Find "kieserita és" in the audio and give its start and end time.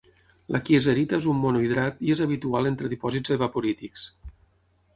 0.69-1.27